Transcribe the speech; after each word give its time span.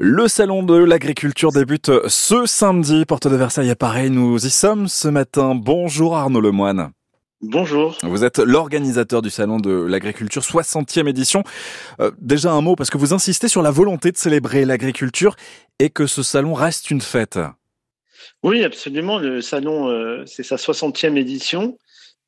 Le 0.00 0.26
salon 0.26 0.64
de 0.64 0.74
l'agriculture 0.74 1.52
débute 1.52 1.88
ce 2.08 2.46
samedi, 2.46 3.04
porte 3.04 3.28
de 3.28 3.36
Versailles 3.36 3.70
à 3.70 3.76
Paris. 3.76 4.10
Nous 4.10 4.44
y 4.44 4.50
sommes 4.50 4.88
ce 4.88 5.06
matin. 5.06 5.54
Bonjour 5.54 6.16
Arnaud 6.16 6.40
Lemoine. 6.40 6.90
Bonjour. 7.40 7.96
Vous 8.02 8.24
êtes 8.24 8.40
l'organisateur 8.40 9.22
du 9.22 9.30
salon 9.30 9.60
de 9.60 9.70
l'agriculture 9.70 10.42
60e 10.42 11.08
édition. 11.08 11.44
Euh, 12.00 12.10
déjà 12.18 12.50
un 12.50 12.60
mot 12.60 12.74
parce 12.74 12.90
que 12.90 12.98
vous 12.98 13.14
insistez 13.14 13.46
sur 13.46 13.62
la 13.62 13.70
volonté 13.70 14.10
de 14.10 14.16
célébrer 14.16 14.64
l'agriculture 14.64 15.36
et 15.78 15.90
que 15.90 16.08
ce 16.08 16.24
salon 16.24 16.54
reste 16.54 16.90
une 16.90 17.00
fête. 17.00 17.38
Oui, 18.42 18.64
absolument. 18.64 19.20
Le 19.20 19.40
salon, 19.42 19.90
euh, 19.90 20.24
c'est 20.26 20.42
sa 20.42 20.56
60e 20.56 21.16
édition. 21.16 21.78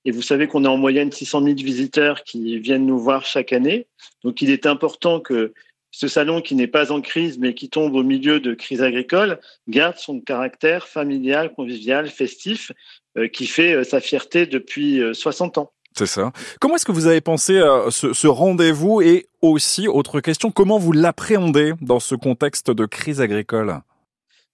Et 0.05 0.12
vous 0.12 0.23
savez 0.23 0.46
qu'on 0.46 0.64
a 0.64 0.69
en 0.69 0.77
moyenne 0.77 1.11
600 1.11 1.43
000 1.43 1.57
visiteurs 1.57 2.23
qui 2.23 2.61
viennent 2.61 2.87
nous 2.87 3.01
voir 3.01 3.27
chaque 3.27 3.53
année. 3.53 3.89
Donc 4.23 4.41
il 4.41 4.51
est 4.51 4.67
important 4.67 5.19
que 5.19 5.53
ce 5.97 6.09
salon 6.09 6.43
qui 6.43 6.55
n'est 6.55 6.67
pas 6.67 6.93
en 6.93 7.01
crise 7.01 7.39
mais 7.39 7.55
qui 7.55 7.71
tombe 7.71 7.95
au 7.95 8.03
milieu 8.03 8.39
de 8.39 8.53
crise 8.53 8.83
agricole 8.83 9.41
garde 9.66 9.97
son 9.97 10.20
caractère 10.20 10.89
familial, 10.89 11.55
convivial, 11.55 12.11
festif 12.11 12.70
euh, 13.16 13.29
qui 13.29 13.47
fait 13.47 13.73
euh, 13.73 13.83
sa 13.83 14.01
fierté 14.01 14.45
depuis 14.45 15.01
60 15.15 15.56
euh, 15.56 15.61
ans. 15.62 15.73
C'est 15.97 16.05
ça. 16.05 16.33
Comment 16.61 16.77
est-ce 16.77 16.84
que 16.84 16.93
vous 16.93 17.06
avez 17.06 17.23
pensé 17.23 17.61
à 17.61 17.87
ce, 17.89 18.12
ce 18.12 18.27
rendez-vous 18.27 19.01
et 19.01 19.29
aussi, 19.41 19.89
autre 19.89 20.20
question, 20.20 20.51
comment 20.51 20.79
vous 20.79 20.93
l'appréhendez 20.93 21.73
dans 21.80 22.01
ce 22.01 22.15
contexte 22.15 22.70
de 22.70 22.84
crise 22.84 23.23
agricole? 23.23 23.81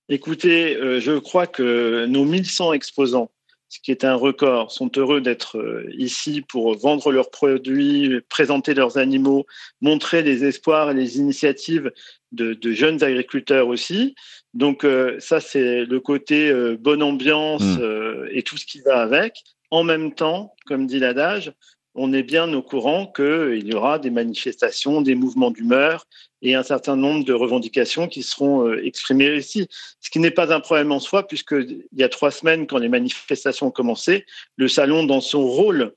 Écoutez, 0.09 0.77
je 1.01 1.19
crois 1.19 1.49
que 1.49 2.07
nos 2.07 2.25
1100 2.25 2.75
exposants 2.75 3.33
ce 3.73 3.81
qui 3.81 3.91
est 3.91 4.05
un 4.05 4.17
record, 4.17 4.71
sont 4.71 4.91
heureux 4.99 5.23
d'être 5.23 5.57
euh, 5.57 5.89
ici 5.97 6.43
pour 6.43 6.77
vendre 6.77 7.11
leurs 7.11 7.31
produits, 7.31 8.21
présenter 8.29 8.75
leurs 8.75 8.99
animaux, 8.99 9.47
montrer 9.81 10.21
les 10.23 10.45
espoirs 10.45 10.91
et 10.91 10.95
les 10.95 11.17
initiatives 11.17 11.91
de, 12.33 12.55
jeunes 12.73 13.03
agriculteurs 13.03 13.69
aussi. 13.69 14.15
Donc 14.53 14.85
euh, 14.85 15.19
ça, 15.21 15.41
c'est 15.41 15.87
le 15.87 16.01
côté 16.01 16.51
euh, 16.51 16.77
bonne 16.79 17.03
ambiance 17.03 17.63
mmh. 17.63 18.27
et 18.33 18.43
tout 18.43 18.59
ce 18.59 18.67
qui 18.67 18.83
va 18.83 19.01
avec. 19.01 19.43
En 19.71 19.85
même 19.85 20.13
temps, 20.13 20.55
comme 20.67 20.87
dit 20.87 20.99
l'adage, 20.99 21.51
on 21.95 22.13
est 22.13 22.23
bien 22.23 22.53
au 22.55 22.63
courant 22.63 23.07
qu'il 23.07 23.67
y 23.67 23.75
aura 23.75 23.99
des 23.99 24.11
manifestations, 24.11 25.03
des 25.03 25.15
mouvements 25.15 25.51
d'humeur 25.51 26.07
et 26.41 26.55
un 26.55 26.63
certain 26.63 26.97
nombre 26.97 27.25
de 27.25 27.33
revendications 27.33 28.09
qui 28.09 28.23
seront 28.23 28.67
euh, 28.67 28.85
exprimées 28.85 29.37
ici. 29.37 29.69
Ce 30.01 30.11
qui 30.11 30.19
n'est 30.19 30.31
pas 30.31 30.53
un 30.53 30.61
problème 30.61 30.91
en 30.91 31.01
soi, 31.01 31.27
puisque 31.27 31.53
il 31.53 31.87
y 31.93 32.03
a 32.03 32.09
trois 32.09 32.31
semaines, 32.31 32.67
quand 32.67 32.79
les 32.79 32.89
manifestations 32.89 33.69
ont 33.69 33.73
commencé, 33.73 34.27
le 34.57 34.69
salon, 34.69 35.05
dans 35.05 35.21
son 35.21 35.47
rôle, 35.47 35.95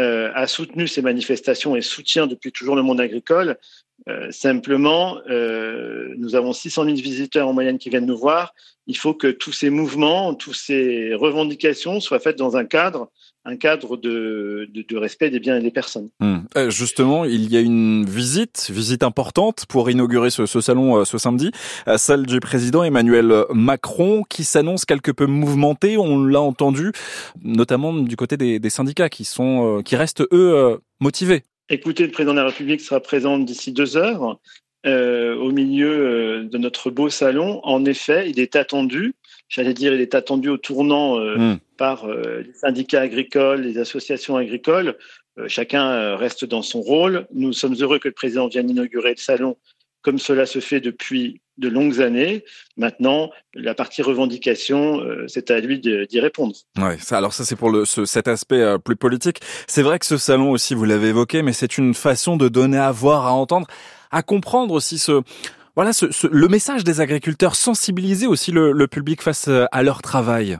euh, 0.00 0.30
a 0.34 0.46
soutenu 0.46 0.88
ces 0.88 1.02
manifestations 1.02 1.76
et 1.76 1.82
soutient 1.82 2.26
depuis 2.26 2.50
toujours 2.50 2.76
le 2.76 2.82
monde 2.82 3.00
agricole. 3.00 3.58
Euh, 4.08 4.30
simplement, 4.30 5.18
nous 5.28 6.34
avons 6.34 6.52
600 6.52 6.84
000 6.84 6.96
visiteurs 6.96 7.48
en 7.48 7.52
moyenne 7.52 7.78
qui 7.78 7.90
viennent 7.90 8.06
nous 8.06 8.18
voir. 8.18 8.54
Il 8.86 8.96
faut 8.96 9.14
que 9.14 9.28
tous 9.28 9.52
ces 9.52 9.70
mouvements, 9.70 10.34
toutes 10.34 10.56
ces 10.56 11.14
revendications 11.14 12.00
soient 12.00 12.18
faites 12.18 12.36
dans 12.36 12.56
un 12.56 12.64
cadre 12.64 13.10
un 13.44 13.56
cadre 13.56 13.96
de, 13.96 14.68
respect 14.96 15.30
des 15.30 15.40
biens 15.40 15.58
et 15.58 15.62
des 15.62 15.70
personnes. 15.70 16.10
Hmm. 16.20 16.38
Euh, 16.56 16.70
justement, 16.70 17.24
il 17.24 17.50
y 17.52 17.56
a 17.56 17.60
une 17.60 18.04
visite, 18.04 18.70
visite 18.72 19.02
importante 19.02 19.66
pour 19.68 19.90
inaugurer 19.90 20.30
ce, 20.30 20.46
salon 20.46 20.98
euh, 20.98 21.04
ce 21.04 21.18
samedi, 21.18 21.50
euh, 21.88 21.96
celle 21.98 22.26
du 22.26 22.40
président 22.40 22.84
Emmanuel 22.84 23.44
Macron 23.52 24.22
qui 24.28 24.44
s'annonce 24.44 24.84
quelque 24.84 25.10
peu 25.10 25.26
mouvementée. 25.26 25.96
On 25.96 26.22
l'a 26.24 26.40
entendu, 26.40 26.92
notamment 27.42 27.92
du 27.92 28.16
côté 28.16 28.36
des, 28.36 28.60
des 28.60 28.70
syndicats 28.70 29.08
qui 29.08 29.24
sont, 29.24 29.82
qui 29.84 29.96
restent 29.96 30.22
eux 30.32 30.80
motivés. 31.00 31.42
Écoutez, 31.68 32.04
le 32.04 32.12
président 32.12 32.32
de 32.34 32.40
la 32.40 32.46
République 32.46 32.80
sera 32.80 33.00
présent 33.00 33.38
d'ici 33.38 33.72
deux 33.72 33.96
heures. 33.96 34.38
Euh, 34.84 35.36
au 35.36 35.52
milieu 35.52 36.42
de 36.42 36.58
notre 36.58 36.90
beau 36.90 37.08
salon. 37.08 37.60
En 37.62 37.84
effet, 37.84 38.28
il 38.28 38.40
est 38.40 38.56
attendu 38.56 39.14
j'allais 39.52 39.74
dire, 39.74 39.92
il 39.92 40.00
est 40.00 40.14
attendu 40.14 40.48
au 40.48 40.56
tournant 40.56 41.18
euh, 41.18 41.36
hmm. 41.36 41.58
par 41.76 42.06
euh, 42.06 42.42
les 42.46 42.54
syndicats 42.54 43.02
agricoles, 43.02 43.60
les 43.60 43.78
associations 43.78 44.36
agricoles. 44.36 44.96
Euh, 45.38 45.46
chacun 45.46 46.16
reste 46.16 46.44
dans 46.46 46.62
son 46.62 46.80
rôle. 46.80 47.26
Nous 47.34 47.52
sommes 47.52 47.74
heureux 47.74 47.98
que 47.98 48.08
le 48.08 48.14
président 48.14 48.48
vienne 48.48 48.70
inaugurer 48.70 49.10
le 49.10 49.20
salon 49.20 49.56
comme 50.00 50.18
cela 50.18 50.46
se 50.46 50.58
fait 50.58 50.80
depuis 50.80 51.41
de 51.58 51.68
longues 51.68 52.00
années. 52.00 52.44
Maintenant, 52.76 53.30
la 53.54 53.74
partie 53.74 54.02
revendication, 54.02 55.00
c'est 55.26 55.50
à 55.50 55.60
lui 55.60 55.78
d'y 55.80 56.20
répondre. 56.20 56.54
Ouais, 56.78 56.98
ça, 56.98 57.18
alors 57.18 57.32
ça 57.32 57.44
c'est 57.44 57.56
pour 57.56 57.70
le, 57.70 57.84
ce, 57.84 58.04
cet 58.04 58.26
aspect 58.28 58.76
plus 58.84 58.96
politique. 58.96 59.40
C'est 59.66 59.82
vrai 59.82 59.98
que 59.98 60.06
ce 60.06 60.16
salon 60.16 60.50
aussi, 60.50 60.74
vous 60.74 60.84
l'avez 60.84 61.08
évoqué, 61.08 61.42
mais 61.42 61.52
c'est 61.52 61.78
une 61.78 61.94
façon 61.94 62.36
de 62.36 62.48
donner 62.48 62.78
à 62.78 62.90
voir, 62.90 63.26
à 63.26 63.32
entendre, 63.32 63.66
à 64.10 64.22
comprendre 64.22 64.72
aussi 64.72 64.98
ce 64.98 65.22
voilà 65.74 65.92
ce, 65.94 66.26
le 66.26 66.48
message 66.48 66.84
des 66.84 67.00
agriculteurs, 67.00 67.54
sensibiliser 67.54 68.26
aussi 68.26 68.52
le, 68.52 68.86
public 68.86 69.22
face 69.22 69.48
euh, 69.48 69.64
à 69.72 69.82
leur 69.82 70.02
travail. 70.02 70.58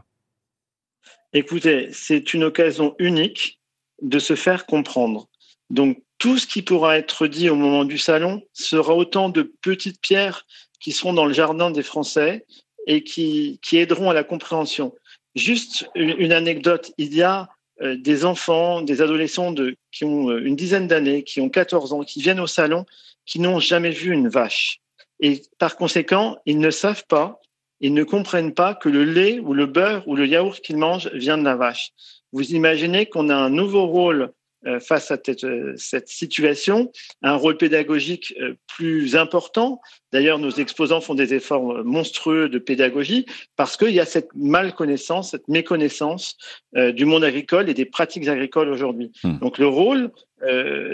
Écoutez, 1.34 1.90
c'est 1.92 2.32
une 2.34 2.44
occasion 2.44 2.94
unique 2.98 3.60
de 4.00 4.18
se 4.18 4.34
faire 4.34 4.64
comprendre. 4.64 5.28
Donc 5.70 6.02
tout 6.22 6.38
ce 6.38 6.46
qui 6.46 6.62
pourra 6.62 6.98
être 6.98 7.26
dit 7.26 7.50
au 7.50 7.56
moment 7.56 7.84
du 7.84 7.98
salon 7.98 8.42
sera 8.52 8.94
autant 8.94 9.28
de 9.28 9.42
petites 9.42 10.00
pierres 10.00 10.46
qui 10.78 10.92
seront 10.92 11.12
dans 11.12 11.26
le 11.26 11.32
jardin 11.32 11.72
des 11.72 11.82
Français 11.82 12.46
et 12.86 13.02
qui, 13.02 13.58
aideront 13.72 14.08
à 14.08 14.14
la 14.14 14.22
compréhension. 14.22 14.94
Juste 15.34 15.90
une, 15.96 16.30
anecdote, 16.30 16.92
il 16.96 17.12
y 17.12 17.22
a 17.22 17.48
euh, 17.80 17.96
des 17.96 18.24
enfants, 18.24 18.82
des 18.82 19.02
adolescents 19.02 19.52
qui 19.90 20.04
ont 20.04 20.30
euh, 20.30 20.38
une 20.44 20.54
dizaine 20.54 20.86
d'années, 20.86 21.24
qui 21.24 21.40
ont 21.40 21.48
14 21.48 21.92
ans, 21.92 22.04
qui 22.04 22.22
viennent 22.22 22.38
au 22.38 22.46
salon, 22.46 22.86
qui 23.26 23.40
n'ont 23.40 23.58
jamais 23.58 23.90
vu 23.90 24.12
une 24.12 24.28
vache. 24.28 24.80
Et 25.18 25.42
par 25.58 25.76
conséquent, 25.76 26.38
ils 26.46 26.60
ne 26.60 26.70
savent 26.70 27.04
pas, 27.08 27.40
ils 27.80 27.94
ne 27.94 28.04
comprennent 28.04 28.54
pas 28.54 28.76
que 28.76 28.88
le 28.88 29.02
lait 29.02 29.40
ou 29.40 29.54
le 29.54 29.66
beurre 29.66 30.06
ou 30.06 30.14
le 30.14 30.28
yaourt 30.28 30.60
qu'ils 30.60 30.76
mangent 30.76 31.10
vient 31.14 31.36
de 31.36 31.42
la 31.42 31.56
vache. 31.56 31.90
Vous 32.30 32.52
imaginez 32.52 33.06
qu'on 33.06 33.28
a 33.28 33.34
un 33.34 33.50
nouveau 33.50 33.86
rôle 33.86 34.32
face 34.80 35.10
à 35.10 35.18
euh, 35.44 35.74
cette, 35.76 36.08
situation, 36.08 36.92
un 37.22 37.34
rôle 37.34 37.56
pédagogique 37.56 38.34
euh, 38.40 38.54
plus 38.68 39.16
important. 39.16 39.80
D'ailleurs, 40.12 40.38
nos 40.38 40.50
exposants 40.50 41.00
font 41.00 41.14
des 41.14 41.34
efforts 41.34 41.84
monstrueux 41.84 42.48
de 42.48 42.58
pédagogie 42.58 43.26
parce 43.56 43.76
qu'il 43.76 43.90
y 43.90 44.00
a 44.00 44.04
cette 44.04 44.28
malconnaissance, 44.34 45.30
cette 45.30 45.48
méconnaissance 45.48 46.36
du 46.74 47.04
monde 47.06 47.24
agricole 47.24 47.70
et 47.70 47.74
des 47.74 47.86
pratiques 47.86 48.28
agricoles 48.28 48.68
aujourd'hui. 48.68 49.10
Hmm. 49.24 49.38
Donc 49.38 49.58
le 49.58 49.66
rôle 49.66 50.10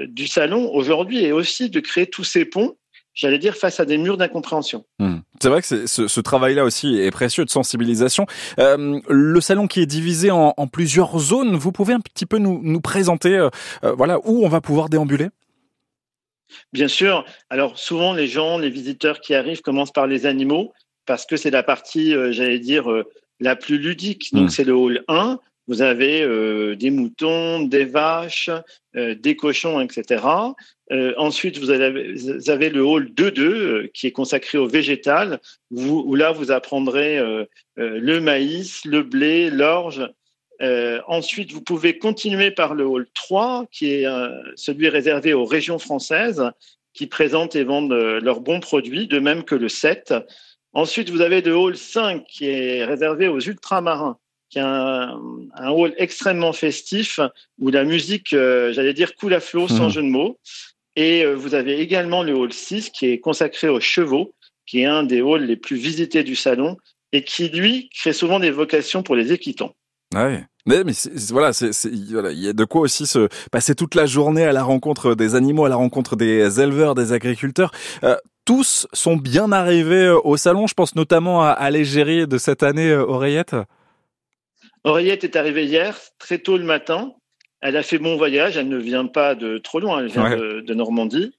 du 0.08 0.26
salon 0.28 0.70
aujourd'hui 0.72 1.24
est 1.24 1.32
aussi 1.32 1.68
de 1.68 1.80
créer 1.80 2.06
tous 2.06 2.24
ces 2.24 2.44
ponts 2.44 2.76
j'allais 3.18 3.38
dire, 3.38 3.56
face 3.56 3.80
à 3.80 3.84
des 3.84 3.98
murs 3.98 4.16
d'incompréhension. 4.16 4.84
Hmm. 5.00 5.18
C'est 5.42 5.48
vrai 5.48 5.60
que 5.60 5.86
ce, 5.86 6.08
ce 6.08 6.20
travail-là 6.20 6.64
aussi 6.64 6.98
est 7.00 7.10
précieux 7.10 7.44
de 7.44 7.50
sensibilisation. 7.50 8.26
Euh, 8.60 9.00
le 9.08 9.40
salon 9.40 9.66
qui 9.66 9.80
est 9.80 9.86
divisé 9.86 10.30
en, 10.30 10.54
en, 10.56 10.66
plusieurs 10.68 11.18
zones, 11.18 11.56
vous 11.56 11.72
pouvez 11.72 11.94
un 11.94 12.00
petit 12.00 12.26
peu 12.26 12.38
nous, 12.38 12.60
nous 12.62 12.80
présenter 12.80 13.36
euh, 13.36 13.50
euh, 13.82 13.92
voilà, 13.92 14.20
où 14.24 14.44
on 14.44 14.48
va 14.48 14.60
pouvoir 14.60 14.88
déambuler? 14.88 15.28
Bien 16.72 16.86
sûr. 16.86 17.24
Alors 17.50 17.76
souvent, 17.76 18.14
les 18.14 18.28
gens, 18.28 18.56
les 18.56 18.70
visiteurs 18.70 19.20
qui 19.20 19.34
arrivent 19.34 19.62
commencent 19.62 19.92
par 19.92 20.06
les 20.06 20.24
animaux 20.24 20.72
parce 21.04 21.26
que 21.26 21.36
c'est 21.36 21.50
la 21.50 21.64
partie, 21.64 22.14
euh, 22.14 22.30
j'allais 22.30 22.60
dire, 22.60 22.86
la 23.40 23.56
plus 23.56 23.78
ludique. 23.78 24.32
Donc 24.32 24.46
hmm. 24.46 24.50
c'est 24.50 24.64
le 24.64 24.74
hall 24.74 25.02
1 25.08 25.40
vous 25.68 25.82
avez 25.82 26.22
euh, 26.22 26.74
des 26.74 26.90
moutons, 26.90 27.60
des 27.60 27.84
vaches, 27.84 28.50
euh, 28.96 29.14
des 29.14 29.36
cochons, 29.36 29.80
etc. 29.80 30.24
Euh, 30.90 31.12
ensuite, 31.18 31.58
vous 31.58 31.70
avez, 31.70 32.70
le 32.70 32.82
hall 32.82 33.10
2-2 33.14 33.92
qui 33.92 34.06
est 34.06 34.12
consacré 34.12 34.56
au 34.56 34.66
végétal, 34.66 35.38
où, 35.70 36.02
où 36.06 36.14
là, 36.14 36.32
vous 36.32 36.50
apprendrez 36.50 37.18
le 37.76 38.20
maïs, 38.20 38.84
le 38.86 39.02
blé, 39.02 39.50
l'orge. 39.50 40.10
ensuite, 41.06 41.52
vous 41.52 41.60
pouvez 41.60 41.98
continuer 41.98 42.50
par 42.50 42.74
le 42.74 42.86
hall 42.86 43.06
3, 43.14 43.66
qui 43.70 43.92
est 43.92 44.06
celui 44.56 44.88
réservé 44.88 45.34
aux 45.34 45.44
régions 45.44 45.78
françaises, 45.78 46.42
qui 46.94 47.06
présentent 47.06 47.54
et 47.54 47.64
vendent 47.64 47.92
leurs 47.92 48.40
bons 48.40 48.60
produits, 48.60 49.06
de 49.06 49.18
même 49.18 49.44
que 49.44 49.54
le 49.54 49.68
7. 49.68 50.14
Ensuite, 50.72 51.10
vous 51.10 51.20
avez 51.20 51.42
le 51.42 51.54
hall 51.54 51.76
5, 51.76 52.24
qui 52.24 52.46
est 52.46 52.86
réservé 52.86 53.28
aux 53.28 53.40
ultramarins 53.40 54.18
qui 54.50 54.58
est 54.58 54.62
un, 54.62 55.20
un, 55.54 55.70
hall 55.70 55.94
extrêmement 55.98 56.52
festif 56.52 57.20
où 57.58 57.70
la 57.70 57.84
musique, 57.84 58.32
euh, 58.32 58.72
j'allais 58.72 58.94
dire, 58.94 59.14
coule 59.14 59.34
à 59.34 59.40
flot 59.40 59.68
sans 59.68 59.88
mmh. 59.88 59.90
jeu 59.90 60.02
de 60.02 60.08
mots. 60.08 60.38
Et 60.96 61.24
euh, 61.24 61.34
vous 61.34 61.54
avez 61.54 61.80
également 61.80 62.22
le 62.22 62.34
hall 62.34 62.52
6 62.52 62.90
qui 62.90 63.06
est 63.06 63.20
consacré 63.20 63.68
aux 63.68 63.80
chevaux, 63.80 64.34
qui 64.66 64.80
est 64.80 64.86
un 64.86 65.02
des 65.02 65.20
halls 65.20 65.44
les 65.44 65.56
plus 65.56 65.76
visités 65.76 66.24
du 66.24 66.34
salon 66.34 66.76
et 67.12 67.24
qui, 67.24 67.48
lui, 67.48 67.88
crée 67.94 68.12
souvent 68.12 68.40
des 68.40 68.50
vocations 68.50 69.02
pour 69.02 69.16
les 69.16 69.32
équitants. 69.32 69.74
Ouais. 70.14 70.44
Mais, 70.66 70.84
mais 70.84 70.92
voilà, 71.30 71.52
c'est, 71.52 71.70
voilà, 72.10 72.30
il 72.30 72.40
y 72.40 72.48
a 72.48 72.52
de 72.52 72.64
quoi 72.64 72.82
aussi 72.82 73.06
se 73.06 73.28
passer 73.50 73.74
toute 73.74 73.94
la 73.94 74.04
journée 74.04 74.44
à 74.44 74.52
la 74.52 74.62
rencontre 74.62 75.14
des 75.14 75.34
animaux, 75.34 75.64
à 75.64 75.68
la 75.70 75.76
rencontre 75.76 76.16
des 76.16 76.60
éleveurs, 76.60 76.94
des 76.94 77.12
agriculteurs. 77.12 77.70
Euh, 78.04 78.16
tous 78.44 78.86
sont 78.92 79.16
bien 79.16 79.52
arrivés 79.52 80.10
au 80.24 80.36
salon. 80.36 80.66
Je 80.66 80.74
pense 80.74 80.94
notamment 80.94 81.42
à, 81.42 81.50
à 81.50 81.70
l'égérie 81.70 82.26
de 82.26 82.38
cette 82.38 82.62
année, 82.62 82.92
Oreillette. 82.94 83.54
Oreillette 84.88 85.24
est 85.24 85.36
arrivée 85.36 85.64
hier, 85.64 85.98
très 86.18 86.38
tôt 86.38 86.56
le 86.56 86.64
matin. 86.64 87.12
Elle 87.60 87.76
a 87.76 87.82
fait 87.82 87.98
bon 87.98 88.16
voyage. 88.16 88.56
Elle 88.56 88.68
ne 88.68 88.78
vient 88.78 89.06
pas 89.06 89.34
de 89.34 89.58
trop 89.58 89.80
loin. 89.80 90.00
Elle 90.00 90.08
vient 90.08 90.36
de, 90.36 90.74
Normandie. 90.74 91.32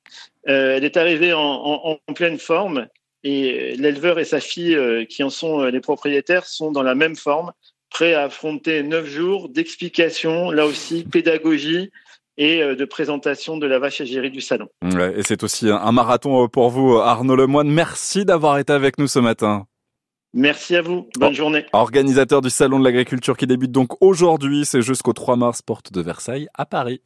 Euh, 0.48 0.78
elle 0.78 0.84
est 0.84 0.98
arrivée 0.98 1.34
en, 1.34 1.98
pleine 2.16 2.38
forme 2.38 2.88
Et 3.24 3.75
l'éleveur 3.78 4.19
et 4.19 4.25
sa 4.25 4.40
fille, 4.40 4.78
qui 5.10 5.24
en 5.24 5.30
sont 5.30 5.63
les 5.63 5.80
propriétaires, 5.80 6.46
sont 6.46 6.72
dans 6.72 6.84
la 6.84 6.96
même 6.96 7.16
forme, 7.16 7.51
prêts 7.90 8.13
à 8.13 8.24
affronter 8.24 8.84
neuf 8.84 9.06
jours 9.07 9.50
d'explications, 9.50 10.52
là 10.52 10.66
aussi 10.66 11.04
pédagogie 11.04 11.90
et 12.38 12.60
de 12.62 12.86
présentation 12.86 13.57
de 13.57 13.68
la 13.68 13.80
vache 13.80 14.00
égérie 14.00 14.31
du 14.31 14.42
salon. 14.42 14.69
et 15.16 15.24
c'est 15.24 15.44
aussi 15.44 15.69
un 15.69 15.92
marathon 15.92 16.48
pour 16.48 16.69
vous, 16.69 16.98
Arnaud 16.98 17.36
Lemoine. 17.36 17.69
Merci 17.69 18.24
d'avoir 18.25 18.57
été 18.60 18.72
avec 18.72 18.98
nous 18.98 19.07
ce 19.07 19.19
matin. 19.19 19.66
Merci 20.34 20.76
à 20.76 20.81
vous. 20.81 21.08
Bonne 21.18 21.34
journée. 21.34 21.66
Organisateur 21.74 22.42
du 22.42 22.50
Salon 22.50 22.80
de 22.80 22.84
l'agriculture 22.84 23.36
qui 23.36 23.48
débute 23.48 23.72
donc 23.72 24.02
aujourd'hui, 24.02 24.64
c'est 24.66 24.81
jusqu'au 24.81 25.14
3 25.14 25.36
mars, 25.36 25.62
porte 25.62 25.92
de 25.92 26.02
Versailles 26.02 26.48
à 26.54 26.66
Paris. 26.66 27.02